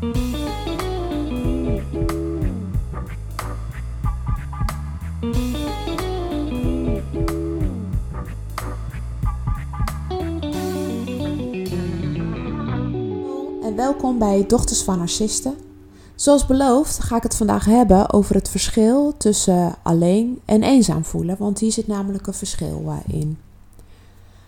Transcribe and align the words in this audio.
En 0.00 0.08
welkom 13.76 14.18
bij 14.18 14.44
Dochters 14.46 14.82
van 14.82 14.98
Narcisten. 14.98 15.54
Zoals 16.14 16.46
beloofd 16.46 16.98
ga 16.98 17.16
ik 17.16 17.22
het 17.22 17.36
vandaag 17.36 17.64
hebben 17.64 18.12
over 18.12 18.34
het 18.34 18.48
verschil 18.48 19.14
tussen 19.16 19.74
alleen 19.82 20.40
en 20.44 20.62
eenzaam 20.62 21.04
voelen, 21.04 21.36
want 21.38 21.58
hier 21.58 21.72
zit 21.72 21.86
namelijk 21.86 22.26
een 22.26 22.34
verschil 22.34 22.84
eh, 22.86 23.20
in. 23.20 23.45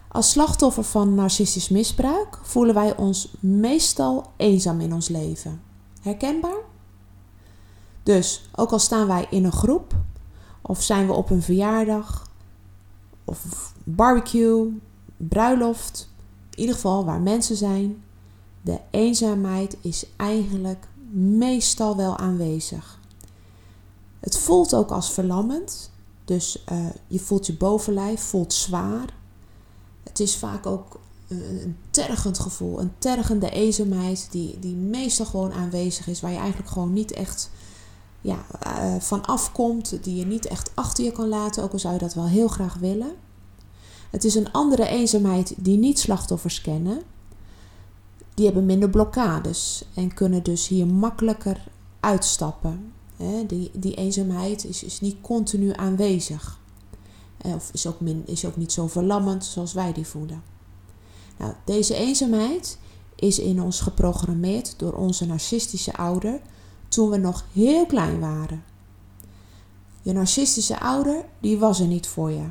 Als 0.09 0.31
slachtoffer 0.31 0.85
van 0.85 1.15
narcistisch 1.15 1.69
misbruik 1.69 2.39
voelen 2.43 2.75
wij 2.75 2.97
ons 2.97 3.35
meestal 3.41 4.31
eenzaam 4.37 4.81
in 4.81 4.93
ons 4.93 5.09
leven. 5.09 5.63
Herkenbaar? 6.01 6.61
Dus 8.03 8.49
ook 8.55 8.71
al 8.71 8.79
staan 8.79 9.07
wij 9.07 9.27
in 9.31 9.45
een 9.45 9.53
groep, 9.53 9.95
of 10.63 10.83
zijn 10.83 11.07
we 11.07 11.13
op 11.13 11.31
een 11.31 11.43
verjaardag, 11.43 12.31
of 13.25 13.73
barbecue, 13.85 14.81
bruiloft, 15.17 16.11
in 16.51 16.59
ieder 16.59 16.75
geval 16.75 17.05
waar 17.05 17.21
mensen 17.21 17.57
zijn, 17.57 18.03
de 18.63 18.81
eenzaamheid 18.91 19.77
is 19.81 20.07
eigenlijk 20.17 20.87
meestal 21.13 21.97
wel 21.97 22.17
aanwezig. 22.17 23.01
Het 24.21 24.39
voelt 24.39 24.75
ook 24.75 24.91
als 24.91 25.13
verlammend, 25.13 25.91
dus 26.25 26.65
uh, 26.73 26.87
je 27.07 27.19
voelt 27.19 27.47
je 27.47 27.57
bovenlijf, 27.57 28.21
voelt 28.21 28.53
zwaar. 28.53 29.15
Het 30.19 30.27
is 30.27 30.37
vaak 30.37 30.67
ook 30.67 31.01
een, 31.29 31.63
een 31.63 31.77
tergend 31.91 32.39
gevoel, 32.39 32.81
een 32.81 32.93
tergende 32.99 33.51
eenzaamheid 33.51 34.29
die, 34.31 34.59
die 34.59 34.75
meestal 34.75 35.27
gewoon 35.27 35.53
aanwezig 35.53 36.09
is, 36.09 36.21
waar 36.21 36.31
je 36.31 36.39
eigenlijk 36.39 36.71
gewoon 36.71 36.93
niet 36.93 37.13
echt 37.13 37.51
ja, 38.21 38.45
uh, 38.67 39.01
van 39.01 39.25
afkomt, 39.25 39.99
die 40.03 40.17
je 40.17 40.27
niet 40.27 40.47
echt 40.47 40.71
achter 40.75 41.05
je 41.05 41.13
kan 41.13 41.29
laten, 41.29 41.63
ook 41.63 41.73
al 41.73 41.79
zou 41.79 41.95
je 41.95 42.01
dat 42.01 42.15
wel 42.15 42.27
heel 42.27 42.49
graag 42.49 42.75
willen. 42.75 43.13
Het 44.11 44.25
is 44.25 44.35
een 44.35 44.53
andere 44.53 44.87
eenzaamheid 44.87 45.55
die 45.57 45.79
niet 45.79 45.99
slachtoffers 45.99 46.61
kennen. 46.61 47.03
Die 48.35 48.45
hebben 48.45 48.67
minder 48.67 48.91
blokkades 48.91 49.85
en 49.95 50.15
kunnen 50.15 50.43
dus 50.43 50.69
hier 50.69 50.87
makkelijker 50.87 51.69
uitstappen. 52.01 52.93
Die, 53.47 53.71
die 53.75 53.95
eenzaamheid 53.95 54.65
is, 54.65 54.85
is 54.85 55.01
niet 55.01 55.17
continu 55.21 55.73
aanwezig. 55.73 56.59
Of 57.43 57.71
is 57.73 57.87
ook, 57.87 58.01
min, 58.01 58.23
is 58.27 58.45
ook 58.45 58.57
niet 58.57 58.73
zo 58.73 58.87
verlammend 58.87 59.45
zoals 59.45 59.73
wij 59.73 59.93
die 59.93 60.07
voelen. 60.07 60.43
Nou, 61.39 61.53
deze 61.65 61.95
eenzaamheid 61.95 62.79
is 63.15 63.39
in 63.39 63.63
ons 63.63 63.81
geprogrammeerd 63.81 64.79
door 64.79 64.93
onze 64.93 65.27
narcistische 65.27 65.97
ouder 65.97 66.41
toen 66.89 67.11
we 67.11 67.17
nog 67.17 67.45
heel 67.53 67.87
klein 67.87 68.21
waren. 68.21 68.65
Je 70.03 70.13
narcistische 70.13 70.81
ouder, 70.81 71.25
die 71.41 71.59
was 71.59 71.81
er 71.81 71.87
niet 71.87 72.07
voor 72.07 72.31
je. 72.31 72.47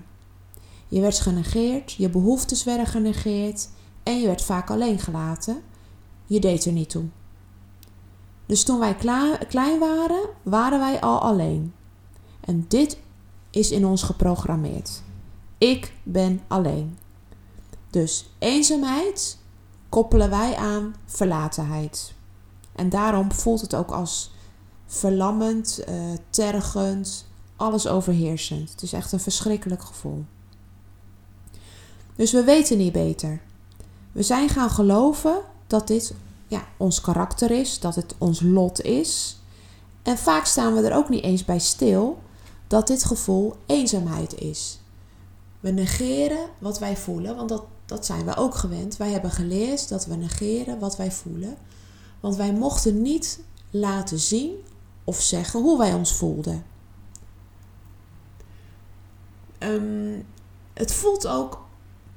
Je 0.87 1.01
werd 1.01 1.19
genegeerd, 1.19 1.91
je 1.91 2.09
behoeftes 2.09 2.63
werden 2.63 2.85
genegeerd 2.85 3.69
en 4.03 4.19
je 4.19 4.25
werd 4.27 4.41
vaak 4.41 4.69
alleen 4.69 4.99
gelaten. 4.99 5.61
Je 6.25 6.39
deed 6.39 6.65
er 6.65 6.71
niet 6.71 6.89
toe. 6.89 7.05
Dus 8.45 8.63
toen 8.63 8.79
wij 8.79 8.95
klein 9.47 9.79
waren, 9.79 10.29
waren 10.43 10.79
wij 10.79 11.01
al 11.01 11.19
alleen. 11.19 11.73
En 12.39 12.65
dit 12.67 12.97
is 13.49 13.71
in 13.71 13.85
ons 13.85 14.03
geprogrammeerd. 14.03 15.01
Ik 15.57 15.93
ben 16.03 16.41
alleen. 16.47 16.97
Dus 17.89 18.29
eenzaamheid 18.39 19.37
koppelen 19.89 20.29
wij 20.29 20.55
aan 20.55 20.95
verlatenheid. 21.05 22.13
En 22.75 22.89
daarom 22.89 23.31
voelt 23.31 23.61
het 23.61 23.75
ook 23.75 23.91
als 23.91 24.31
verlammend, 24.85 25.83
uh, 25.89 25.95
tergend, 26.29 27.25
alles 27.55 27.87
overheersend. 27.87 28.71
Het 28.71 28.81
is 28.81 28.93
echt 28.93 29.11
een 29.11 29.19
verschrikkelijk 29.19 29.83
gevoel. 29.83 30.25
Dus 32.15 32.31
we 32.31 32.43
weten 32.43 32.77
niet 32.77 32.91
beter. 32.93 33.41
We 34.11 34.23
zijn 34.23 34.49
gaan 34.49 34.69
geloven 34.69 35.41
dat 35.67 35.87
dit 35.87 36.13
ja, 36.47 36.67
ons 36.77 37.01
karakter 37.01 37.51
is, 37.51 37.79
dat 37.79 37.95
het 37.95 38.15
ons 38.17 38.41
lot 38.41 38.81
is. 38.81 39.39
En 40.03 40.17
vaak 40.17 40.45
staan 40.45 40.73
we 40.73 40.81
er 40.81 40.95
ook 40.95 41.09
niet 41.09 41.23
eens 41.23 41.45
bij 41.45 41.59
stil 41.59 42.19
dat 42.67 42.87
dit 42.87 43.03
gevoel 43.03 43.55
eenzaamheid 43.65 44.39
is. 44.39 44.79
We 45.59 45.69
negeren 45.69 46.49
wat 46.59 46.79
wij 46.79 46.97
voelen, 46.97 47.35
want 47.35 47.49
dat, 47.49 47.63
dat 47.85 48.05
zijn 48.05 48.25
we 48.25 48.35
ook 48.35 48.55
gewend. 48.55 48.97
Wij 48.97 49.11
hebben 49.11 49.31
geleerd 49.31 49.89
dat 49.89 50.05
we 50.05 50.15
negeren 50.15 50.79
wat 50.79 50.97
wij 50.97 51.11
voelen. 51.11 51.57
Want 52.19 52.35
wij 52.35 52.53
mochten 52.53 53.01
niet 53.01 53.39
laten 53.69 54.19
zien 54.19 54.55
of 55.03 55.21
zeggen 55.21 55.61
hoe 55.61 55.77
wij 55.77 55.93
ons 55.93 56.13
voelden. 56.13 56.63
Um, 59.59 60.25
het 60.73 60.93
voelt 60.93 61.27
ook 61.27 61.65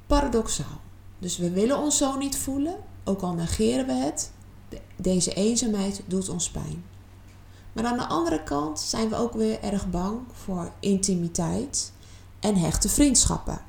paradoxaal. 0.07 0.79
Dus 1.19 1.37
we 1.37 1.49
willen 1.49 1.77
ons 1.77 1.97
zo 1.97 2.17
niet 2.17 2.37
voelen, 2.37 2.75
ook 3.03 3.21
al 3.21 3.33
negeren 3.33 3.85
we 3.85 3.93
het. 3.93 4.31
Deze 4.95 5.33
eenzaamheid 5.33 6.01
doet 6.05 6.29
ons 6.29 6.49
pijn. 6.49 6.83
Maar 7.73 7.85
aan 7.85 7.97
de 7.97 8.07
andere 8.07 8.43
kant 8.43 8.79
zijn 8.79 9.09
we 9.09 9.15
ook 9.15 9.33
weer 9.33 9.63
erg 9.63 9.89
bang 9.89 10.19
voor 10.31 10.71
intimiteit 10.79 11.91
en 12.39 12.55
hechte 12.55 12.89
vriendschappen. 12.89 13.61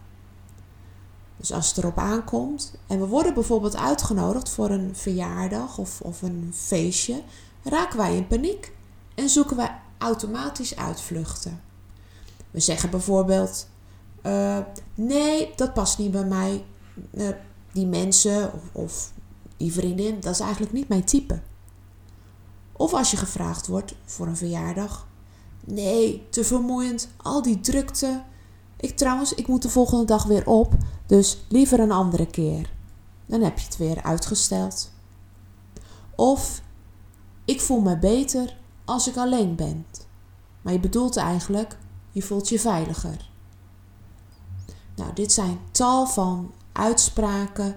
Dus 1.36 1.52
als 1.52 1.68
het 1.68 1.76
erop 1.76 1.98
aankomt 1.98 2.74
en 2.86 3.00
we 3.00 3.06
worden 3.06 3.34
bijvoorbeeld 3.34 3.76
uitgenodigd 3.76 4.48
voor 4.48 4.70
een 4.70 4.96
verjaardag 4.96 5.78
of, 5.78 6.00
of 6.00 6.22
een 6.22 6.52
feestje, 6.54 7.22
raken 7.62 7.98
wij 7.98 8.16
in 8.16 8.26
paniek 8.26 8.72
en 9.14 9.28
zoeken 9.28 9.56
wij 9.56 9.80
automatisch 9.98 10.76
uitvluchten. 10.76 11.60
We 12.50 12.60
zeggen 12.60 12.90
bijvoorbeeld: 12.90 13.66
uh, 14.26 14.58
Nee, 14.94 15.52
dat 15.56 15.74
past 15.74 15.98
niet 15.98 16.10
bij 16.10 16.24
mij. 16.24 16.64
Uh, 17.10 17.28
die 17.72 17.86
mensen 17.86 18.52
of, 18.52 18.60
of 18.72 19.12
die 19.56 19.72
vriendin, 19.72 20.20
dat 20.20 20.32
is 20.32 20.40
eigenlijk 20.40 20.72
niet 20.72 20.88
mijn 20.88 21.04
type. 21.04 21.40
Of 22.82 22.94
als 22.94 23.10
je 23.10 23.16
gevraagd 23.16 23.66
wordt 23.66 23.94
voor 24.04 24.26
een 24.26 24.36
verjaardag: 24.36 25.06
Nee, 25.64 26.26
te 26.30 26.44
vermoeiend, 26.44 27.08
al 27.16 27.42
die 27.42 27.60
drukte. 27.60 28.22
Ik 28.76 28.96
trouwens, 28.96 29.34
ik 29.34 29.46
moet 29.46 29.62
de 29.62 29.68
volgende 29.68 30.04
dag 30.04 30.24
weer 30.24 30.46
op, 30.46 30.74
dus 31.06 31.44
liever 31.48 31.80
een 31.80 31.92
andere 31.92 32.26
keer. 32.26 32.72
Dan 33.26 33.40
heb 33.40 33.58
je 33.58 33.64
het 33.64 33.76
weer 33.76 34.02
uitgesteld. 34.02 34.90
Of 36.16 36.62
ik 37.44 37.60
voel 37.60 37.80
me 37.80 37.98
beter 37.98 38.56
als 38.84 39.08
ik 39.08 39.16
alleen 39.16 39.56
ben. 39.56 39.86
Maar 40.62 40.72
je 40.72 40.80
bedoelt 40.80 41.16
eigenlijk, 41.16 41.78
je 42.12 42.22
voelt 42.22 42.48
je 42.48 42.60
veiliger. 42.60 43.30
Nou, 44.96 45.12
dit 45.14 45.32
zijn 45.32 45.58
tal 45.70 46.06
van 46.06 46.52
uitspraken. 46.72 47.76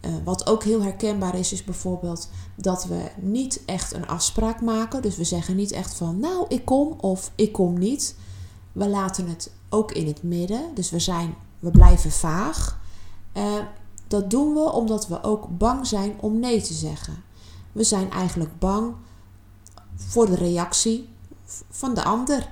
Uh, 0.00 0.14
wat 0.24 0.46
ook 0.46 0.64
heel 0.64 0.82
herkenbaar 0.82 1.34
is, 1.34 1.52
is 1.52 1.64
bijvoorbeeld 1.64 2.28
dat 2.56 2.84
we 2.84 3.10
niet 3.20 3.62
echt 3.64 3.94
een 3.94 4.06
afspraak 4.06 4.60
maken. 4.60 5.02
Dus 5.02 5.16
we 5.16 5.24
zeggen 5.24 5.56
niet 5.56 5.72
echt 5.72 5.94
van, 5.94 6.20
nou, 6.20 6.44
ik 6.48 6.64
kom 6.64 6.92
of 7.00 7.30
ik 7.34 7.52
kom 7.52 7.78
niet. 7.78 8.16
We 8.72 8.88
laten 8.88 9.28
het 9.28 9.50
ook 9.68 9.92
in 9.92 10.06
het 10.06 10.22
midden. 10.22 10.74
Dus 10.74 10.90
we, 10.90 10.98
zijn, 10.98 11.34
we 11.58 11.70
blijven 11.70 12.10
vaag. 12.10 12.80
Uh, 13.36 13.54
dat 14.06 14.30
doen 14.30 14.54
we 14.54 14.72
omdat 14.72 15.08
we 15.08 15.22
ook 15.22 15.58
bang 15.58 15.86
zijn 15.86 16.14
om 16.20 16.38
nee 16.38 16.60
te 16.60 16.74
zeggen. 16.74 17.14
We 17.72 17.84
zijn 17.84 18.10
eigenlijk 18.10 18.58
bang 18.58 18.94
voor 19.96 20.26
de 20.26 20.36
reactie 20.36 21.08
van 21.70 21.94
de 21.94 22.04
ander. 22.04 22.48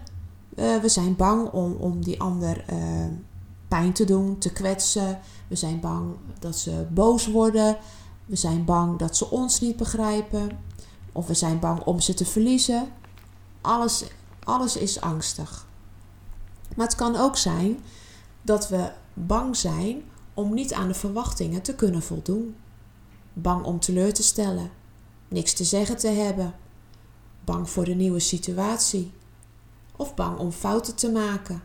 Uh, 0.57 0.77
we 0.77 0.89
zijn 0.89 1.17
bang 1.17 1.51
om, 1.51 1.73
om 1.73 2.05
die 2.05 2.21
ander 2.21 2.65
uh, 2.73 2.79
pijn 3.69 3.93
te 3.93 4.05
doen, 4.05 4.39
te 4.39 4.53
kwetsen. 4.53 5.21
We 5.49 5.57
zijn 5.57 5.81
bang 5.81 6.15
dat 6.39 6.57
ze 6.57 6.87
boos 6.91 7.27
worden. 7.27 7.77
We 8.33 8.39
zijn 8.39 8.65
bang 8.65 8.99
dat 8.99 9.17
ze 9.17 9.31
ons 9.31 9.61
niet 9.61 9.77
begrijpen. 9.77 10.59
Of 11.13 11.27
we 11.27 11.35
zijn 11.35 11.59
bang 11.59 11.81
om 11.85 12.01
ze 12.01 12.15
te 12.15 12.25
verliezen. 12.25 12.93
Alles, 13.61 14.05
alles 14.45 14.77
is 14.77 15.01
angstig. 15.01 15.67
Maar 16.77 16.87
het 16.87 16.95
kan 16.95 17.17
ook 17.17 17.37
zijn 17.37 17.85
dat 18.43 18.69
we 18.69 18.93
bang 19.15 19.57
zijn 19.57 20.03
om 20.35 20.55
niet 20.55 20.73
aan 20.73 20.89
de 20.89 20.95
verwachtingen 20.95 21.63
te 21.63 21.75
kunnen 21.75 22.03
voldoen. 22.03 22.57
Bang 23.33 23.65
om 23.65 23.81
teleur 23.81 24.13
te 24.13 24.23
stellen, 24.23 24.71
niks 25.29 25.53
te 25.53 25.65
zeggen 25.65 25.97
te 25.97 26.09
hebben, 26.09 26.55
bang 27.45 27.71
voor 27.71 27.85
de 27.85 27.95
nieuwe 27.95 28.21
situatie 28.21 29.13
of 29.97 30.15
bang 30.15 30.39
om 30.39 30.53
fouten 30.53 30.95
te 30.95 31.11
maken. 31.11 31.63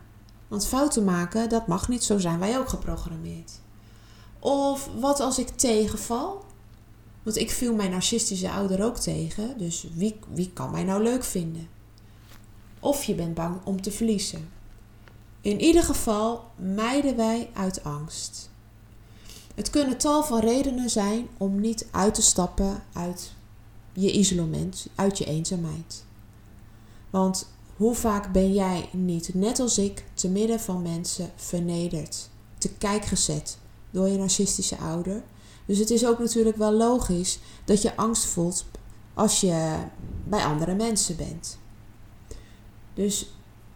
Want 0.48 0.66
fouten 0.66 1.04
maken, 1.04 1.48
dat 1.48 1.66
mag 1.66 1.88
niet, 1.88 2.04
zo 2.04 2.18
zijn 2.18 2.38
wij 2.38 2.58
ook 2.58 2.68
geprogrammeerd. 2.68 3.52
Of 4.38 4.90
wat 4.98 5.20
als 5.20 5.38
ik 5.38 5.48
tegenval? 5.48 6.46
Want 7.22 7.36
ik 7.36 7.50
viel 7.50 7.74
mijn 7.74 7.90
narcistische 7.90 8.50
ouder 8.50 8.84
ook 8.84 8.96
tegen, 8.96 9.58
dus 9.58 9.86
wie, 9.94 10.18
wie 10.32 10.50
kan 10.52 10.70
mij 10.70 10.84
nou 10.84 11.02
leuk 11.02 11.24
vinden? 11.24 11.68
Of 12.80 13.04
je 13.04 13.14
bent 13.14 13.34
bang 13.34 13.56
om 13.64 13.82
te 13.82 13.90
verliezen. 13.90 14.48
In 15.40 15.60
ieder 15.60 15.82
geval 15.82 16.50
mijden 16.56 17.16
wij 17.16 17.50
uit 17.54 17.84
angst. 17.84 18.50
Het 19.54 19.70
kunnen 19.70 19.98
tal 19.98 20.24
van 20.24 20.40
redenen 20.40 20.90
zijn 20.90 21.28
om 21.36 21.60
niet 21.60 21.86
uit 21.90 22.14
te 22.14 22.22
stappen 22.22 22.82
uit 22.92 23.32
je 23.92 24.12
isolement, 24.12 24.86
uit 24.94 25.18
je 25.18 25.24
eenzaamheid. 25.24 26.04
Want 27.10 27.48
hoe 27.76 27.94
vaak 27.94 28.32
ben 28.32 28.52
jij 28.52 28.88
niet, 28.92 29.34
net 29.34 29.60
als 29.60 29.78
ik, 29.78 30.04
te 30.14 30.28
midden 30.28 30.60
van 30.60 30.82
mensen 30.82 31.30
vernederd, 31.36 32.28
te 32.58 32.68
kijk 32.68 33.04
gezet 33.04 33.58
door 33.90 34.08
je 34.08 34.18
narcistische 34.18 34.76
ouder? 34.76 35.22
Dus 35.68 35.78
het 35.78 35.90
is 35.90 36.06
ook 36.06 36.18
natuurlijk 36.18 36.56
wel 36.56 36.72
logisch 36.72 37.38
dat 37.64 37.82
je 37.82 37.96
angst 37.96 38.24
voelt 38.24 38.64
als 39.14 39.40
je 39.40 39.76
bij 40.24 40.44
andere 40.44 40.74
mensen 40.74 41.16
bent. 41.16 41.58
Dus 42.94 43.32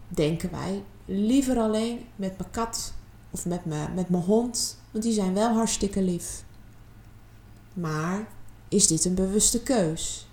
denken 0.07 0.51
wij 0.51 0.83
liever 1.05 1.57
alleen 1.57 2.05
met 2.15 2.37
mijn 2.37 2.51
kat 2.51 2.93
of 3.31 3.45
met 3.45 3.65
mijn, 3.65 3.93
met 3.93 4.09
mijn 4.09 4.23
hond, 4.23 4.77
want 4.91 5.03
die 5.03 5.13
zijn 5.13 5.33
wel 5.33 5.53
hartstikke 5.53 6.01
lief. 6.01 6.43
Maar 7.73 8.27
is 8.67 8.87
dit 8.87 9.05
een 9.05 9.15
bewuste 9.15 9.63
keus? 9.63 10.27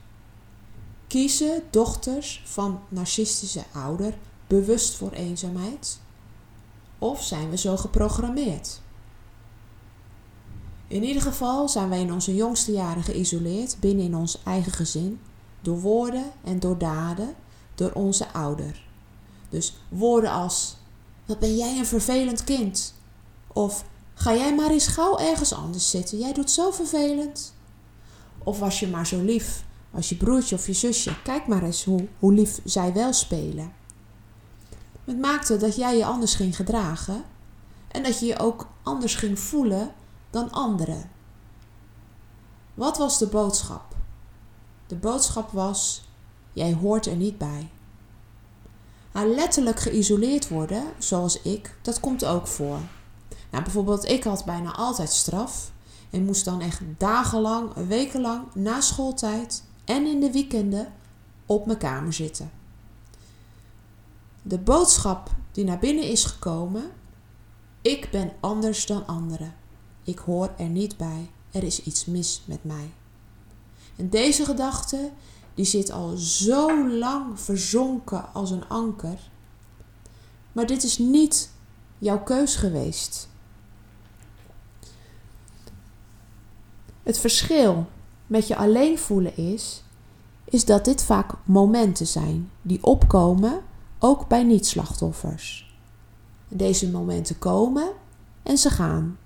Kiezen 1.07 1.63
dochters 1.71 2.43
van 2.45 2.81
narcistische 2.89 3.65
ouder 3.73 4.19
bewust 4.47 4.95
voor 4.97 5.13
eenzaamheid? 5.13 6.01
Of 6.99 7.23
zijn 7.23 7.51
we 7.51 7.57
zo 7.57 7.77
geprogrammeerd? 7.77 8.81
In 10.91 11.03
ieder 11.03 11.23
geval 11.23 11.69
zijn 11.69 11.89
wij 11.89 12.01
in 12.01 12.13
onze 12.13 12.35
jongste 12.35 12.73
jaren 12.73 13.03
geïsoleerd 13.03 13.77
binnen 13.81 14.05
in 14.05 14.17
ons 14.17 14.43
eigen 14.45 14.73
gezin, 14.73 15.21
door 15.61 15.81
woorden 15.81 16.25
en 16.45 16.61
door 16.61 16.79
daden, 16.79 17.35
door 17.75 17.93
onze 17.93 18.33
ouder. 18.33 18.85
Dus 19.49 19.77
woorden 19.89 20.31
als: 20.31 20.77
Wat 21.27 21.39
ben 21.39 21.57
jij 21.57 21.79
een 21.79 21.87
vervelend 21.87 22.45
kind? 22.45 22.95
Of 23.47 23.85
Ga 24.21 24.35
jij 24.35 24.55
maar 24.55 24.71
eens 24.71 24.87
gauw 24.87 25.19
ergens 25.19 25.53
anders 25.53 25.91
zitten, 25.91 26.19
jij 26.19 26.33
doet 26.33 26.51
zo 26.51 26.71
vervelend. 26.71 27.55
Of 28.39 28.59
was 28.59 28.81
je 28.81 28.89
maar 28.89 29.07
zo 29.07 29.23
lief 29.23 29.65
als 29.91 30.09
je 30.09 30.17
broertje 30.17 30.55
of 30.55 30.67
je 30.67 30.73
zusje, 30.73 31.23
kijk 31.23 31.47
maar 31.47 31.63
eens 31.63 31.85
hoe, 31.85 32.09
hoe 32.19 32.33
lief 32.33 32.61
zij 32.65 32.93
wel 32.93 33.13
spelen. 33.13 33.73
Het 35.05 35.19
maakte 35.19 35.57
dat 35.57 35.77
jij 35.77 35.97
je 35.97 36.05
anders 36.05 36.35
ging 36.35 36.57
gedragen 36.57 37.25
en 37.89 38.03
dat 38.03 38.21
je 38.21 38.27
je 38.27 38.39
ook 38.39 38.69
anders 38.83 39.15
ging 39.15 39.39
voelen 39.39 39.93
dan 40.31 40.51
anderen. 40.51 41.11
Wat 42.75 42.99
was 42.99 43.19
de 43.19 43.27
boodschap? 43.27 43.97
De 44.87 44.97
boodschap 44.97 45.51
was: 45.51 46.09
jij 46.53 46.75
hoort 46.75 47.07
er 47.07 47.17
niet 47.17 47.39
bij. 47.39 47.71
Letterlijk 49.13 49.81
geïsoleerd 49.81 50.49
worden, 50.49 50.85
zoals 50.99 51.43
ik, 51.43 51.77
dat 51.83 52.01
komt 52.01 52.25
ook 52.25 52.47
voor. 52.47 52.79
Nou, 53.51 53.63
bijvoorbeeld, 53.65 54.09
ik 54.09 54.25
had 54.25 54.45
bijna 54.45 54.75
altijd 54.75 55.11
straf 55.11 55.73
en 56.11 56.25
moest 56.25 56.45
dan 56.45 56.61
echt 56.61 56.81
dagenlang, 56.99 57.73
wekenlang 57.75 58.55
na 58.55 58.81
schooltijd 58.81 59.65
en 59.85 60.07
in 60.07 60.21
de 60.21 60.33
weekenden 60.33 60.93
op 61.47 61.67
mijn 61.67 61.79
kamer 61.79 62.13
zitten. 62.13 62.51
De 64.43 64.59
boodschap 64.59 65.31
die 65.53 65.65
naar 65.65 65.79
binnen 65.79 66.05
is 66.05 66.25
gekomen: 66.25 66.91
ik 67.83 68.09
ben 68.11 68.33
anders 68.41 68.87
dan 68.87 69.07
anderen. 69.07 69.55
Ik 70.05 70.19
hoor 70.19 70.51
er 70.59 70.69
niet 70.69 70.97
bij. 70.97 71.31
Er 71.51 71.63
is 71.63 71.83
iets 71.83 72.05
mis 72.05 72.43
met 72.45 72.65
mij. 72.65 72.91
En 73.97 74.09
deze 74.09 74.45
gedachte 74.45 75.11
die 75.55 75.65
zit 75.65 75.91
al 75.91 76.17
zo 76.17 76.89
lang 76.89 77.41
verzonken 77.41 78.33
als 78.33 78.51
een 78.51 78.69
anker. 78.69 79.19
Maar 80.53 80.67
dit 80.67 80.83
is 80.83 80.99
niet 80.99 81.51
jouw 81.99 82.23
keus 82.23 82.57
geweest. 82.57 83.29
Het 87.03 87.19
verschil 87.19 87.87
met 88.27 88.47
je 88.47 88.57
alleen 88.57 88.99
voelen 88.99 89.37
is, 89.37 89.83
is 90.45 90.65
dat 90.65 90.85
dit 90.85 91.03
vaak 91.03 91.33
momenten 91.45 92.07
zijn 92.07 92.51
die 92.63 92.85
opkomen, 92.85 93.63
ook 93.99 94.29
bij 94.29 94.43
niet-slachtoffers. 94.43 95.75
Deze 96.49 96.91
momenten 96.91 97.39
komen 97.39 97.93
en 98.43 98.59
ze 98.59 98.71
gaan. 98.71 99.19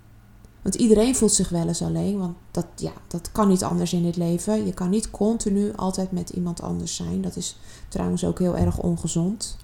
Want 0.64 0.76
iedereen 0.76 1.16
voelt 1.16 1.32
zich 1.32 1.48
wel 1.48 1.68
eens 1.68 1.82
alleen, 1.82 2.18
want 2.18 2.36
dat, 2.50 2.66
ja, 2.76 2.92
dat 3.06 3.32
kan 3.32 3.48
niet 3.48 3.64
anders 3.64 3.92
in 3.92 4.02
dit 4.02 4.16
leven. 4.16 4.66
Je 4.66 4.74
kan 4.74 4.90
niet 4.90 5.10
continu 5.10 5.72
altijd 5.76 6.12
met 6.12 6.30
iemand 6.30 6.62
anders 6.62 6.96
zijn. 6.96 7.22
Dat 7.22 7.36
is 7.36 7.58
trouwens 7.88 8.24
ook 8.24 8.38
heel 8.38 8.56
erg 8.56 8.78
ongezond. 8.78 9.56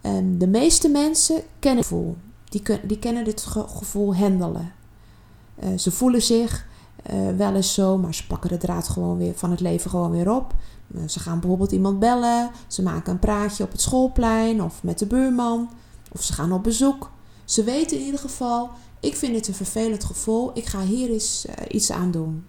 En 0.00 0.38
de 0.38 0.46
meeste 0.46 0.88
mensen 0.88 1.42
kennen 1.58 1.78
het 1.78 1.88
gevoel. 1.88 2.16
Die, 2.44 2.62
die 2.82 2.98
kennen 2.98 3.24
dit 3.24 3.46
gevoel 3.66 4.16
handelen. 4.16 4.72
Uh, 5.64 5.78
ze 5.78 5.90
voelen 5.90 6.22
zich 6.22 6.66
uh, 7.12 7.36
wel 7.36 7.54
eens 7.54 7.74
zo, 7.74 7.98
maar 7.98 8.14
ze 8.14 8.26
pakken 8.26 8.50
de 8.50 8.56
draad 8.56 8.88
gewoon 8.88 9.16
weer 9.16 9.34
van 9.34 9.50
het 9.50 9.60
leven 9.60 9.90
gewoon 9.90 10.10
weer 10.10 10.30
op. 10.30 10.54
Uh, 10.94 11.08
ze 11.08 11.20
gaan 11.20 11.40
bijvoorbeeld 11.40 11.72
iemand 11.72 11.98
bellen, 11.98 12.50
ze 12.66 12.82
maken 12.82 13.12
een 13.12 13.18
praatje 13.18 13.64
op 13.64 13.72
het 13.72 13.80
schoolplein 13.80 14.62
of 14.62 14.82
met 14.82 14.98
de 14.98 15.06
buurman, 15.06 15.70
of 16.12 16.22
ze 16.22 16.32
gaan 16.32 16.52
op 16.52 16.62
bezoek. 16.62 17.10
Ze 17.44 17.64
weten 17.64 17.98
in 17.98 18.04
ieder 18.04 18.20
geval, 18.20 18.70
ik 19.06 19.16
vind 19.16 19.34
het 19.34 19.48
een 19.48 19.54
vervelend 19.54 20.04
gevoel, 20.04 20.50
ik 20.54 20.66
ga 20.66 20.80
hier 20.80 21.10
eens 21.10 21.46
iets 21.68 21.90
aan 21.92 22.10
doen. 22.10 22.46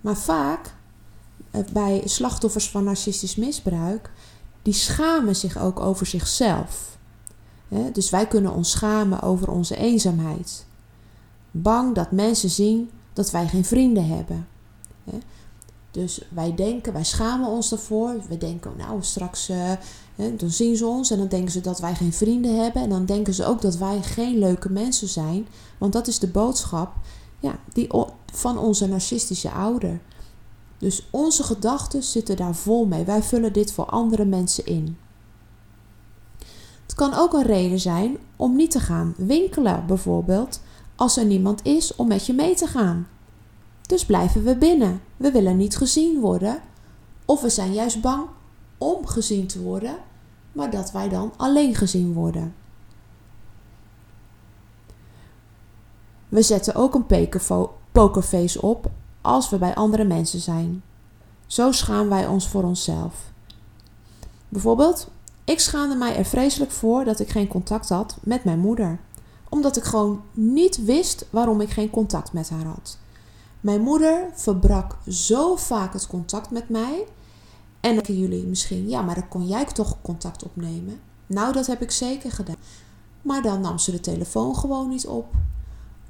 Maar 0.00 0.16
vaak 0.16 0.74
bij 1.72 2.02
slachtoffers 2.04 2.70
van 2.70 2.84
narcistisch 2.84 3.36
misbruik, 3.36 4.10
die 4.62 4.74
schamen 4.74 5.36
zich 5.36 5.58
ook 5.58 5.80
over 5.80 6.06
zichzelf. 6.06 6.98
Dus 7.92 8.10
wij 8.10 8.26
kunnen 8.26 8.52
ons 8.52 8.70
schamen 8.70 9.22
over 9.22 9.50
onze 9.50 9.76
eenzaamheid 9.76 10.66
bang 11.50 11.94
dat 11.94 12.10
mensen 12.10 12.50
zien 12.50 12.90
dat 13.12 13.30
wij 13.30 13.48
geen 13.48 13.64
vrienden 13.64 14.06
hebben. 14.06 14.48
Dus 15.90 16.20
wij 16.28 16.54
denken, 16.54 16.92
wij 16.92 17.04
schamen 17.04 17.48
ons 17.48 17.68
daarvoor. 17.68 18.14
We 18.28 18.38
denken, 18.38 18.72
nou 18.76 19.02
straks 19.02 19.50
uh, 19.50 19.72
dan 20.16 20.50
zien 20.50 20.76
ze 20.76 20.86
ons 20.86 21.10
en 21.10 21.18
dan 21.18 21.28
denken 21.28 21.52
ze 21.52 21.60
dat 21.60 21.80
wij 21.80 21.94
geen 21.94 22.12
vrienden 22.12 22.62
hebben. 22.62 22.82
En 22.82 22.88
dan 22.88 23.04
denken 23.04 23.34
ze 23.34 23.46
ook 23.46 23.60
dat 23.60 23.76
wij 23.76 24.02
geen 24.02 24.38
leuke 24.38 24.70
mensen 24.70 25.08
zijn. 25.08 25.46
Want 25.78 25.92
dat 25.92 26.06
is 26.06 26.18
de 26.18 26.28
boodschap 26.28 26.92
ja, 27.40 27.58
die, 27.72 27.88
van 28.32 28.58
onze 28.58 28.86
narcistische 28.86 29.50
ouder. 29.50 30.00
Dus 30.78 31.08
onze 31.10 31.42
gedachten 31.42 32.02
zitten 32.02 32.36
daar 32.36 32.54
vol 32.54 32.86
mee. 32.86 33.04
Wij 33.04 33.22
vullen 33.22 33.52
dit 33.52 33.72
voor 33.72 33.86
andere 33.86 34.24
mensen 34.24 34.66
in. 34.66 34.96
Het 36.82 36.94
kan 36.94 37.14
ook 37.14 37.32
een 37.32 37.46
reden 37.46 37.80
zijn 37.80 38.16
om 38.36 38.56
niet 38.56 38.70
te 38.70 38.80
gaan 38.80 39.14
winkelen, 39.16 39.86
bijvoorbeeld 39.86 40.60
als 40.96 41.16
er 41.16 41.24
niemand 41.24 41.64
is 41.64 41.96
om 41.96 42.08
met 42.08 42.26
je 42.26 42.32
mee 42.32 42.54
te 42.54 42.66
gaan. 42.66 43.08
Dus 43.86 44.04
blijven 44.04 44.44
we 44.44 44.56
binnen. 44.56 45.00
We 45.16 45.30
willen 45.30 45.56
niet 45.56 45.76
gezien 45.76 46.20
worden. 46.20 46.60
Of 47.24 47.40
we 47.40 47.48
zijn 47.48 47.72
juist 47.72 48.00
bang 48.00 48.26
om 48.78 49.06
gezien 49.06 49.46
te 49.46 49.62
worden, 49.62 49.96
maar 50.56 50.70
dat 50.70 50.92
wij 50.92 51.08
dan 51.08 51.32
alleen 51.36 51.74
gezien 51.74 52.12
worden. 52.12 52.54
We 56.28 56.42
zetten 56.42 56.74
ook 56.74 56.94
een 56.94 57.28
pokerface 57.92 58.62
op 58.62 58.90
als 59.20 59.50
we 59.50 59.58
bij 59.58 59.74
andere 59.74 60.04
mensen 60.04 60.40
zijn. 60.40 60.82
Zo 61.46 61.72
schamen 61.72 62.08
wij 62.08 62.26
ons 62.26 62.48
voor 62.48 62.62
onszelf. 62.62 63.14
Bijvoorbeeld, 64.48 65.08
ik 65.44 65.60
schaamde 65.60 65.94
mij 65.94 66.16
er 66.16 66.24
vreselijk 66.24 66.70
voor 66.70 67.04
dat 67.04 67.20
ik 67.20 67.28
geen 67.28 67.48
contact 67.48 67.88
had 67.88 68.16
met 68.22 68.44
mijn 68.44 68.58
moeder 68.58 68.98
omdat 69.48 69.76
ik 69.76 69.84
gewoon 69.84 70.22
niet 70.32 70.84
wist 70.84 71.26
waarom 71.30 71.60
ik 71.60 71.70
geen 71.70 71.90
contact 71.90 72.32
met 72.32 72.50
haar 72.50 72.64
had. 72.64 72.98
Mijn 73.60 73.80
moeder 73.80 74.28
verbrak 74.34 74.96
zo 75.08 75.56
vaak 75.56 75.92
het 75.92 76.06
contact 76.06 76.50
met 76.50 76.68
mij. 76.68 77.06
En 77.80 77.94
dan 77.94 78.04
denken 78.04 78.18
jullie 78.18 78.46
misschien, 78.46 78.88
ja, 78.88 79.02
maar 79.02 79.14
dan 79.14 79.28
kon 79.28 79.46
jij 79.46 79.64
toch 79.64 79.96
contact 80.02 80.44
opnemen? 80.44 81.00
Nou, 81.26 81.52
dat 81.52 81.66
heb 81.66 81.82
ik 81.82 81.90
zeker 81.90 82.32
gedaan. 82.32 82.56
Maar 83.22 83.42
dan 83.42 83.60
nam 83.60 83.78
ze 83.78 83.90
de 83.90 84.00
telefoon 84.00 84.56
gewoon 84.56 84.88
niet 84.88 85.06
op. 85.06 85.26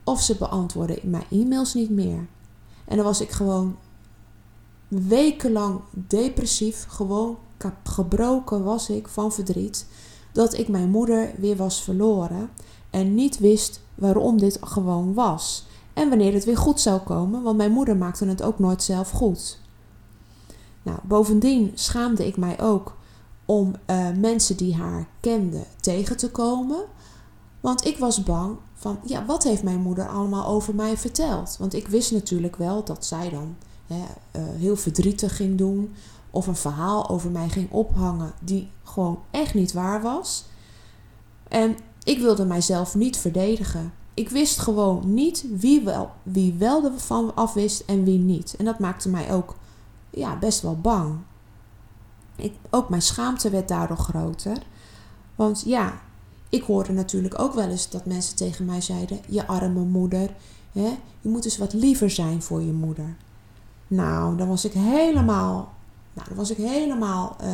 Of 0.04 0.20
ze 0.20 0.36
beantwoordde 0.36 1.00
mijn 1.02 1.24
e-mails 1.30 1.74
niet 1.74 1.90
meer. 1.90 2.26
En 2.84 2.96
dan 2.96 3.04
was 3.04 3.20
ik 3.20 3.30
gewoon 3.30 3.76
wekenlang 4.88 5.80
depressief, 5.90 6.86
gewoon 6.88 7.36
gebroken 7.84 8.64
was 8.64 8.90
ik 8.90 9.08
van 9.08 9.32
verdriet. 9.32 9.86
Dat 10.32 10.58
ik 10.58 10.68
mijn 10.68 10.90
moeder 10.90 11.30
weer 11.38 11.56
was 11.56 11.82
verloren 11.82 12.50
en 12.90 13.14
niet 13.14 13.38
wist 13.38 13.80
waarom 13.94 14.38
dit 14.38 14.58
gewoon 14.60 15.14
was. 15.14 15.66
En 15.92 16.08
wanneer 16.08 16.32
het 16.32 16.44
weer 16.44 16.56
goed 16.56 16.80
zou 16.80 17.00
komen, 17.00 17.42
want 17.42 17.56
mijn 17.56 17.72
moeder 17.72 17.96
maakte 17.96 18.24
het 18.26 18.42
ook 18.42 18.58
nooit 18.58 18.82
zelf 18.82 19.10
goed. 19.10 19.58
Nou, 20.86 20.98
bovendien 21.02 21.72
schaamde 21.74 22.26
ik 22.26 22.36
mij 22.36 22.60
ook 22.60 22.96
om 23.44 23.74
uh, 23.90 24.08
mensen 24.10 24.56
die 24.56 24.74
haar 24.74 25.08
kenden 25.20 25.64
tegen 25.80 26.16
te 26.16 26.30
komen. 26.30 26.84
Want 27.60 27.84
ik 27.86 27.98
was 27.98 28.22
bang 28.22 28.56
van, 28.74 28.98
ja, 29.04 29.24
wat 29.24 29.42
heeft 29.42 29.62
mijn 29.62 29.80
moeder 29.80 30.08
allemaal 30.08 30.46
over 30.46 30.74
mij 30.74 30.96
verteld? 30.96 31.56
Want 31.58 31.74
ik 31.74 31.88
wist 31.88 32.12
natuurlijk 32.12 32.56
wel 32.56 32.84
dat 32.84 33.04
zij 33.04 33.30
dan 33.30 33.56
hè, 33.86 33.96
uh, 33.96 34.42
heel 34.56 34.76
verdrietig 34.76 35.36
ging 35.36 35.58
doen. 35.58 35.94
Of 36.30 36.46
een 36.46 36.56
verhaal 36.56 37.08
over 37.08 37.30
mij 37.30 37.48
ging 37.48 37.70
ophangen 37.70 38.32
die 38.40 38.70
gewoon 38.82 39.18
echt 39.30 39.54
niet 39.54 39.72
waar 39.72 40.02
was. 40.02 40.44
En 41.48 41.76
ik 42.02 42.18
wilde 42.18 42.44
mijzelf 42.44 42.94
niet 42.94 43.16
verdedigen. 43.16 43.92
ik 44.14 44.28
wist 44.28 44.58
gewoon 44.58 45.14
niet 45.14 45.46
wie 45.50 45.80
wel, 45.80 46.10
wie 46.22 46.54
wel 46.54 46.84
ervan 46.84 47.34
afwist 47.34 47.80
en 47.86 48.04
wie 48.04 48.18
niet. 48.18 48.54
En 48.58 48.64
dat 48.64 48.78
maakte 48.78 49.08
mij 49.08 49.32
ook 49.32 49.56
ja, 50.16 50.38
best 50.38 50.62
wel 50.62 50.80
bang. 50.80 51.18
Ik, 52.36 52.54
ook 52.70 52.88
mijn 52.88 53.02
schaamte 53.02 53.50
werd 53.50 53.68
daardoor 53.68 53.96
groter. 53.96 54.58
Want 55.34 55.62
ja, 55.66 56.00
ik 56.48 56.62
hoorde 56.62 56.92
natuurlijk 56.92 57.38
ook 57.38 57.54
wel 57.54 57.68
eens 57.68 57.90
dat 57.90 58.04
mensen 58.04 58.36
tegen 58.36 58.64
mij 58.64 58.80
zeiden: 58.80 59.20
Je 59.28 59.46
arme 59.46 59.80
moeder, 59.80 60.34
hè, 60.72 60.98
je 61.20 61.28
moet 61.28 61.44
eens 61.44 61.58
wat 61.58 61.72
liever 61.72 62.10
zijn 62.10 62.42
voor 62.42 62.62
je 62.62 62.72
moeder. 62.72 63.16
Nou, 63.86 64.36
dan 64.36 64.48
was 64.48 64.64
ik 64.64 64.72
helemaal, 64.72 65.72
nou, 66.12 66.28
dan 66.28 66.36
was 66.36 66.50
ik 66.50 66.56
helemaal 66.56 67.36
uh, 67.42 67.48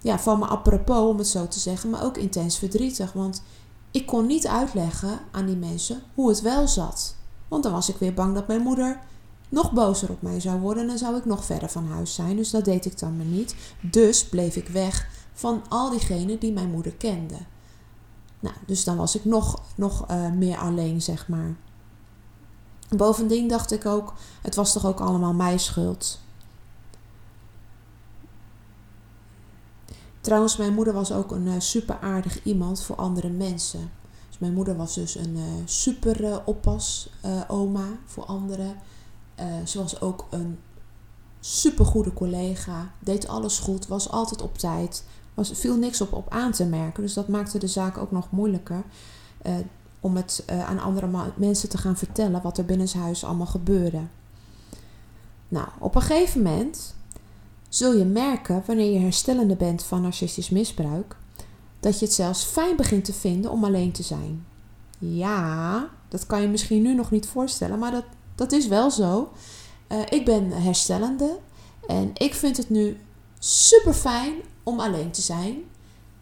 ja, 0.00 0.18
van 0.18 0.38
me 0.38 0.46
apropos, 0.46 1.08
om 1.08 1.18
het 1.18 1.28
zo 1.28 1.48
te 1.48 1.58
zeggen, 1.58 1.90
maar 1.90 2.04
ook 2.04 2.16
intens 2.16 2.58
verdrietig. 2.58 3.12
Want 3.12 3.42
ik 3.90 4.06
kon 4.06 4.26
niet 4.26 4.46
uitleggen 4.46 5.18
aan 5.30 5.46
die 5.46 5.56
mensen 5.56 6.02
hoe 6.14 6.28
het 6.28 6.40
wel 6.40 6.68
zat. 6.68 7.16
Want 7.48 7.62
dan 7.62 7.72
was 7.72 7.88
ik 7.88 7.96
weer 7.96 8.14
bang 8.14 8.34
dat 8.34 8.46
mijn 8.46 8.62
moeder 8.62 9.00
nog 9.48 9.72
bozer 9.72 10.10
op 10.10 10.22
mij 10.22 10.40
zou 10.40 10.60
worden 10.60 10.82
en 10.82 10.88
dan 10.88 10.98
zou 10.98 11.16
ik 11.16 11.24
nog 11.24 11.44
verder 11.44 11.68
van 11.68 11.86
huis 11.86 12.14
zijn. 12.14 12.36
Dus 12.36 12.50
dat 12.50 12.64
deed 12.64 12.84
ik 12.84 12.98
dan 12.98 13.16
maar 13.16 13.26
niet. 13.26 13.54
Dus 13.80 14.24
bleef 14.28 14.56
ik 14.56 14.68
weg 14.68 15.08
van 15.32 15.62
al 15.68 15.90
diegenen 15.90 16.38
die 16.38 16.52
mijn 16.52 16.70
moeder 16.70 16.92
kende. 16.92 17.38
Nou, 18.40 18.54
dus 18.66 18.84
dan 18.84 18.96
was 18.96 19.16
ik 19.16 19.24
nog, 19.24 19.62
nog 19.74 20.10
uh, 20.10 20.30
meer 20.30 20.58
alleen, 20.58 21.02
zeg 21.02 21.28
maar. 21.28 21.56
Bovendien 22.96 23.48
dacht 23.48 23.72
ik 23.72 23.86
ook, 23.86 24.14
het 24.42 24.54
was 24.54 24.72
toch 24.72 24.86
ook 24.86 25.00
allemaal 25.00 25.34
mijn 25.34 25.60
schuld. 25.60 26.20
Trouwens, 30.20 30.56
mijn 30.56 30.74
moeder 30.74 30.94
was 30.94 31.12
ook 31.12 31.30
een 31.30 31.46
uh, 31.46 31.54
super 31.58 31.98
aardig 32.00 32.44
iemand 32.44 32.82
voor 32.82 32.96
andere 32.96 33.28
mensen. 33.28 33.90
Dus 34.28 34.38
mijn 34.38 34.54
moeder 34.54 34.76
was 34.76 34.94
dus 34.94 35.14
een 35.14 35.36
uh, 35.36 35.44
super 35.64 36.42
oppas 36.44 37.10
oma 37.48 37.86
voor 38.04 38.24
anderen. 38.24 38.76
Ze 39.64 39.78
was 39.78 40.00
ook 40.00 40.26
een 40.30 40.58
super 41.40 41.84
goede 41.84 42.12
collega. 42.12 42.92
Deed 42.98 43.28
alles 43.28 43.58
goed. 43.58 43.86
Was 43.86 44.10
altijd 44.10 44.42
op 44.42 44.58
tijd. 44.58 45.04
Was, 45.34 45.50
viel 45.54 45.76
niks 45.76 46.00
op, 46.00 46.12
op 46.12 46.30
aan 46.30 46.52
te 46.52 46.64
merken. 46.64 47.02
Dus 47.02 47.14
dat 47.14 47.28
maakte 47.28 47.58
de 47.58 47.66
zaak 47.66 47.98
ook 47.98 48.10
nog 48.10 48.30
moeilijker. 48.30 48.82
om 50.00 50.16
het 50.16 50.44
aan 50.46 50.78
andere 50.78 51.08
mensen 51.36 51.68
te 51.68 51.78
gaan 51.78 51.96
vertellen 51.96 52.42
wat 52.42 52.58
er 52.58 52.64
binnen 52.64 52.88
zijn 52.88 53.02
huis 53.02 53.24
allemaal 53.24 53.46
gebeurde. 53.46 54.00
Nou, 55.48 55.68
op 55.78 55.94
een 55.94 56.02
gegeven 56.02 56.42
moment 56.42 56.94
zul 57.68 57.92
je 57.92 58.04
merken 58.04 58.62
wanneer 58.66 58.92
je 58.92 58.98
herstellende 58.98 59.56
bent 59.56 59.82
van 59.82 60.02
narcistisch 60.02 60.50
misbruik, 60.50 61.16
dat 61.80 61.98
je 61.98 62.04
het 62.04 62.14
zelfs 62.14 62.44
fijn 62.44 62.76
begint 62.76 63.04
te 63.04 63.12
vinden 63.12 63.50
om 63.50 63.64
alleen 63.64 63.92
te 63.92 64.02
zijn. 64.02 64.46
Ja, 64.98 65.88
dat 66.08 66.26
kan 66.26 66.42
je 66.42 66.48
misschien 66.48 66.82
nu 66.82 66.94
nog 66.94 67.10
niet 67.10 67.26
voorstellen, 67.26 67.78
maar 67.78 67.90
dat, 67.90 68.04
dat 68.36 68.52
is 68.52 68.66
wel 68.66 68.90
zo. 68.90 69.32
Uh, 69.88 69.98
ik 70.08 70.24
ben 70.24 70.50
herstellende 70.50 71.38
en 71.86 72.10
ik 72.14 72.34
vind 72.34 72.56
het 72.56 72.70
nu 72.70 73.00
super 73.38 73.94
fijn 73.94 74.34
om 74.62 74.80
alleen 74.80 75.10
te 75.10 75.22
zijn. 75.22 75.56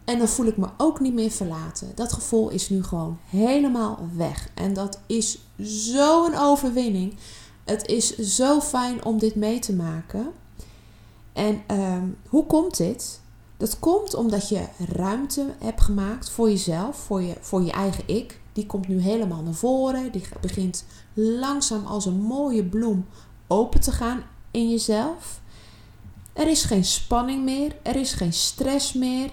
En 0.05 0.19
dan 0.19 0.29
voel 0.29 0.47
ik 0.47 0.57
me 0.57 0.67
ook 0.77 1.01
niet 1.01 1.15
meer 1.15 1.31
verlaten. 1.31 1.93
Dat 1.95 2.13
gevoel 2.13 2.49
is 2.49 2.69
nu 2.69 2.83
gewoon 2.83 3.19
helemaal 3.29 4.09
weg. 4.17 4.49
En 4.55 4.75
dat 4.75 5.01
is 5.07 5.39
zo'n 5.59 6.35
overwinning. 6.35 7.17
Het 7.65 7.87
is 7.87 8.19
zo 8.19 8.61
fijn 8.61 9.05
om 9.05 9.19
dit 9.19 9.35
mee 9.35 9.59
te 9.59 9.75
maken. 9.75 10.33
En 11.33 11.63
ehm, 11.67 12.07
hoe 12.29 12.47
komt 12.47 12.77
dit? 12.77 13.21
Dat 13.57 13.79
komt 13.79 14.15
omdat 14.15 14.49
je 14.49 14.67
ruimte 14.79 15.55
hebt 15.59 15.81
gemaakt 15.81 16.31
voor 16.31 16.51
jezelf, 16.51 16.97
voor 16.97 17.23
je, 17.23 17.35
voor 17.41 17.63
je 17.63 17.73
eigen 17.73 18.05
ik. 18.07 18.41
Die 18.55 18.67
komt 18.67 18.89
nu 18.89 19.01
helemaal 19.01 19.43
naar 19.43 19.55
voren. 19.55 20.13
Die 20.13 20.23
begint 20.41 20.85
langzaam 21.15 21.87
als 21.87 22.07
een 22.07 22.21
mooie 22.21 22.65
bloem 22.65 23.07
open 23.47 23.81
te 23.81 23.93
gaan 23.93 24.23
in 24.51 24.71
jezelf. 24.71 25.41
Er 26.33 26.49
is 26.49 26.65
geen 26.65 26.85
spanning 26.85 27.45
meer, 27.45 27.77
er 27.83 27.97
is 27.97 28.13
geen 28.13 28.33
stress 28.33 28.93
meer, 28.93 29.31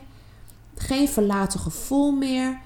geen 0.76 1.08
verlaten 1.08 1.60
gevoel 1.60 2.12
meer. 2.12 2.60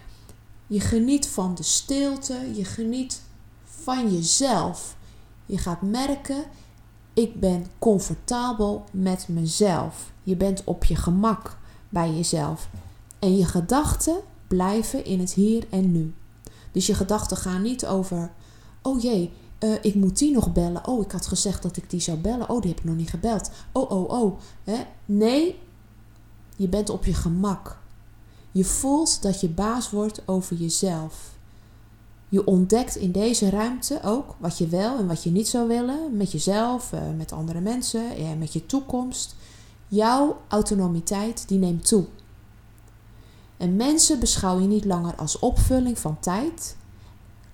Je 0.67 0.79
geniet 0.79 1.27
van 1.27 1.55
de 1.55 1.63
stilte, 1.63 2.51
je 2.55 2.65
geniet 2.65 3.21
van 3.63 4.13
jezelf. 4.13 4.95
Je 5.45 5.57
gaat 5.57 5.81
merken, 5.81 6.43
ik 7.13 7.39
ben 7.39 7.67
comfortabel 7.79 8.83
met 8.91 9.27
mezelf. 9.27 10.11
Je 10.23 10.35
bent 10.35 10.63
op 10.63 10.83
je 10.83 10.95
gemak 10.95 11.57
bij 11.89 12.13
jezelf. 12.13 12.69
En 13.19 13.37
je 13.37 13.45
gedachten 13.45 14.15
blijven 14.47 15.05
in 15.05 15.19
het 15.19 15.33
hier 15.33 15.67
en 15.69 15.91
nu. 15.91 16.13
Dus 16.75 16.85
je 16.85 16.93
gedachten 16.93 17.37
gaan 17.37 17.61
niet 17.61 17.85
over, 17.85 18.31
oh 18.81 19.01
jee, 19.01 19.33
uh, 19.59 19.73
ik 19.81 19.95
moet 19.95 20.17
die 20.17 20.31
nog 20.31 20.53
bellen. 20.53 20.87
Oh, 20.87 21.01
ik 21.01 21.11
had 21.11 21.27
gezegd 21.27 21.61
dat 21.61 21.77
ik 21.77 21.89
die 21.89 21.99
zou 21.99 22.17
bellen. 22.17 22.49
Oh, 22.49 22.61
die 22.61 22.69
heb 22.69 22.79
ik 22.79 22.85
nog 22.85 22.95
niet 22.95 23.09
gebeld. 23.09 23.49
Oh, 23.71 23.91
oh, 23.91 24.09
oh. 24.09 24.39
Hè? 24.63 24.85
Nee, 25.05 25.59
je 26.55 26.67
bent 26.67 26.89
op 26.89 27.05
je 27.05 27.13
gemak. 27.13 27.77
Je 28.51 28.65
voelt 28.65 29.21
dat 29.21 29.41
je 29.41 29.49
baas 29.49 29.89
wordt 29.89 30.21
over 30.25 30.55
jezelf. 30.55 31.31
Je 32.29 32.45
ontdekt 32.45 32.95
in 32.95 33.11
deze 33.11 33.49
ruimte 33.49 33.99
ook 34.03 34.35
wat 34.37 34.57
je 34.57 34.67
wel 34.67 34.97
en 34.97 35.07
wat 35.07 35.23
je 35.23 35.31
niet 35.31 35.47
zou 35.47 35.67
willen 35.67 36.17
met 36.17 36.31
jezelf, 36.31 36.93
eh, 36.93 36.99
met 37.17 37.31
andere 37.31 37.59
mensen, 37.59 38.15
en 38.15 38.37
met 38.37 38.53
je 38.53 38.65
toekomst. 38.65 39.35
Jouw 39.87 40.41
autonomiteit 40.47 41.47
die 41.47 41.59
neemt 41.59 41.87
toe. 41.87 42.05
En 43.57 43.75
mensen 43.75 44.19
beschouw 44.19 44.59
je 44.59 44.67
niet 44.67 44.85
langer 44.85 45.15
als 45.15 45.39
opvulling 45.39 45.99
van 45.99 46.19
tijd 46.19 46.77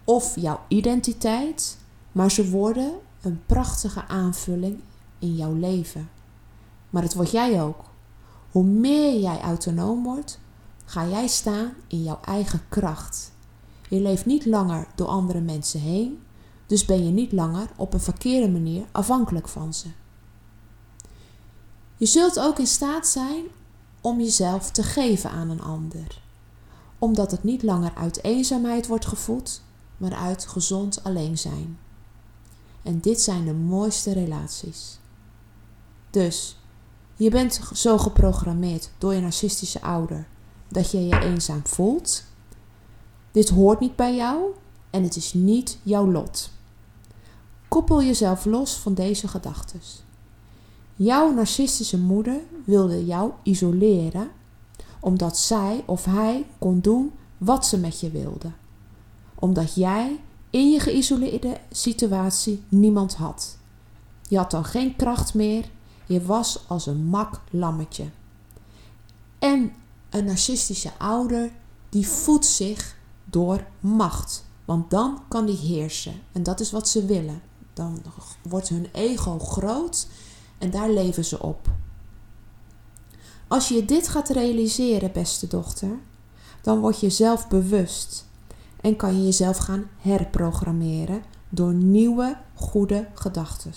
of 0.04 0.36
jouw 0.36 0.60
identiteit, 0.68 1.78
maar 2.12 2.32
ze 2.32 2.50
worden 2.50 2.94
een 3.22 3.42
prachtige 3.46 4.08
aanvulling 4.08 4.80
in 5.20 5.36
jouw 5.36 5.54
leven. 5.54 6.10
Maar 6.90 7.04
het 7.04 7.14
word 7.14 7.32
jij 7.32 7.62
ook. 7.62 7.84
Hoe 8.52 8.64
meer 8.64 9.20
jij 9.20 9.42
autonoom 9.42 10.04
wordt, 10.04 10.40
ga 10.86 11.08
jij 11.08 11.28
staan 11.28 11.74
in 11.88 12.04
jouw 12.04 12.20
eigen 12.26 12.62
kracht. 12.70 13.32
Je 13.90 14.00
leeft 14.00 14.26
niet 14.26 14.46
langer 14.46 14.88
door 14.96 15.08
andere 15.08 15.42
mensen 15.42 15.80
heen, 15.80 16.20
dus 16.68 16.86
ben 16.86 17.06
je 17.06 17.12
niet 17.12 17.32
langer 17.32 17.68
op 17.76 17.94
een 17.94 18.00
verkeerde 18.00 18.50
manier 18.50 18.86
afhankelijk 18.92 19.48
van 19.48 19.74
ze. 19.74 19.88
Je 21.98 22.06
zult 22.06 22.40
ook 22.40 22.60
in 22.60 22.68
staat 22.68 23.08
zijn 23.08 23.44
om 24.02 24.20
jezelf 24.20 24.72
te 24.72 24.84
geven 24.84 25.30
aan 25.30 25.50
een 25.50 25.62
ander, 25.62 26.22
omdat 27.00 27.32
het 27.32 27.44
niet 27.44 27.64
langer 27.64 27.92
uit 27.96 28.24
eenzaamheid 28.24 28.88
wordt 28.88 29.06
gevoed, 29.06 29.62
maar 29.98 30.14
uit 30.14 30.48
gezond 30.48 31.04
alleen 31.04 31.38
zijn. 31.38 31.80
En 32.84 33.00
dit 33.00 33.22
zijn 33.22 33.46
de 33.46 33.54
mooiste 33.54 34.14
relaties. 34.14 35.00
Dus, 36.10 36.58
je 37.16 37.30
bent 37.30 37.62
zo 37.74 37.98
geprogrammeerd 37.98 38.90
door 38.98 39.14
je 39.14 39.22
narcistische 39.22 39.82
ouder 39.82 40.28
dat 40.68 40.92
je 40.92 41.08
je 41.08 41.20
eenzaam 41.20 41.62
voelt 41.64 42.24
dit 43.32 43.50
hoort 43.50 43.80
niet 43.80 43.96
bij 43.96 44.16
jou 44.16 44.46
en 44.90 45.04
het 45.04 45.16
is 45.16 45.34
niet 45.34 45.78
jouw 45.84 46.12
lot. 46.12 46.52
Koppel 47.68 48.04
jezelf 48.04 48.46
los 48.46 48.74
van 48.74 48.94
deze 48.94 49.28
gedachten. 49.28 49.82
Jouw 51.04 51.32
narcistische 51.32 51.98
moeder 51.98 52.40
wilde 52.66 53.06
jou 53.06 53.32
isoleren 53.44 54.32
omdat 55.00 55.38
zij 55.38 55.84
of 55.86 56.06
hij 56.06 56.46
kon 56.60 56.80
doen 56.80 57.12
wat 57.38 57.66
ze 57.66 57.78
met 57.78 58.00
je 58.00 58.12
wilde. 58.12 58.52
Omdat 59.36 59.76
jij 59.76 60.20
in 60.50 60.72
je 60.72 60.80
geïsoleerde 60.80 61.58
situatie 61.72 62.64
niemand 62.70 63.16
had. 63.16 63.58
Je 64.28 64.38
had 64.38 64.52
dan 64.52 64.66
geen 64.66 64.96
kracht 64.96 65.34
meer, 65.34 65.70
je 66.06 66.26
was 66.26 66.64
als 66.68 66.86
een 66.86 67.06
mak 67.06 67.42
lammetje. 67.50 68.06
En 69.40 69.74
een 70.10 70.26
narcistische 70.26 70.92
ouder 70.98 71.52
die 71.90 72.08
voedt 72.08 72.46
zich 72.46 72.98
door 73.26 73.66
macht. 73.80 74.46
Want 74.66 74.90
dan 74.90 75.22
kan 75.28 75.46
die 75.46 75.58
heersen. 75.58 76.22
En 76.32 76.44
dat 76.44 76.60
is 76.60 76.72
wat 76.72 76.90
ze 76.90 77.06
willen. 77.06 77.42
Dan 77.74 78.02
wordt 78.42 78.70
hun 78.70 78.88
ego 78.92 79.40
groot 79.40 80.08
en 80.62 80.70
daar 80.70 80.90
leven 80.90 81.26
ze 81.26 81.42
op. 81.42 81.70
Als 83.48 83.68
je 83.68 83.86
dit 83.86 84.08
gaat 84.08 84.30
realiseren, 84.30 85.12
beste 85.12 85.48
dochter, 85.48 86.00
dan 86.62 86.80
word 86.80 87.00
je 87.00 87.10
zelf 87.10 87.48
bewust 87.48 88.26
en 88.82 88.96
kan 88.96 89.16
je 89.16 89.24
jezelf 89.24 89.58
gaan 89.58 89.90
herprogrammeren 89.98 91.24
door 91.50 91.74
nieuwe 91.74 92.38
goede 92.54 93.08
gedachten. 93.14 93.74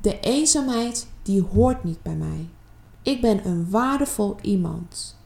De 0.00 0.20
eenzaamheid 0.20 1.06
die 1.22 1.42
hoort 1.42 1.84
niet 1.84 2.02
bij 2.02 2.16
mij. 2.16 2.48
Ik 3.02 3.20
ben 3.20 3.46
een 3.46 3.70
waardevol 3.70 4.36
iemand. 4.40 5.16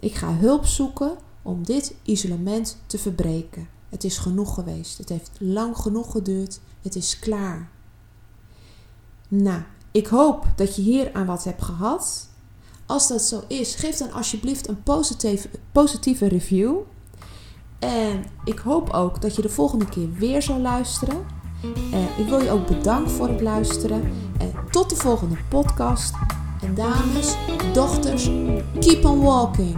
Ik 0.00 0.14
ga 0.14 0.34
hulp 0.34 0.66
zoeken 0.66 1.16
om 1.42 1.64
dit 1.64 1.94
isolement 2.02 2.76
te 2.86 2.98
verbreken. 2.98 3.68
Het 3.88 4.04
is 4.04 4.18
genoeg 4.18 4.54
geweest. 4.54 4.98
Het 4.98 5.08
heeft 5.08 5.30
lang 5.38 5.76
genoeg 5.76 6.10
geduurd. 6.10 6.60
Het 6.82 6.94
is 6.94 7.18
klaar. 7.18 7.70
Nou, 9.32 9.60
ik 9.90 10.06
hoop 10.06 10.46
dat 10.56 10.76
je 10.76 10.82
hier 10.82 11.10
aan 11.12 11.26
wat 11.26 11.44
hebt 11.44 11.62
gehad. 11.62 12.28
Als 12.86 13.08
dat 13.08 13.22
zo 13.22 13.42
is, 13.46 13.74
geef 13.74 13.96
dan 13.96 14.12
alsjeblieft 14.12 14.68
een 14.68 14.82
positieve, 14.82 15.48
positieve 15.72 16.26
review. 16.26 16.76
En 17.78 18.24
ik 18.44 18.58
hoop 18.58 18.90
ook 18.90 19.20
dat 19.20 19.36
je 19.36 19.42
de 19.42 19.48
volgende 19.48 19.88
keer 19.88 20.12
weer 20.12 20.42
zal 20.42 20.60
luisteren. 20.60 21.16
Ik 22.18 22.28
wil 22.28 22.42
je 22.42 22.50
ook 22.50 22.66
bedanken 22.66 23.10
voor 23.10 23.28
het 23.28 23.40
luisteren. 23.40 24.12
En 24.38 24.52
tot 24.70 24.90
de 24.90 24.96
volgende 24.96 25.36
podcast. 25.48 26.14
En 26.62 26.74
dames, 26.74 27.36
dochters, 27.72 28.30
keep 28.80 29.04
on 29.04 29.20
walking. 29.20 29.76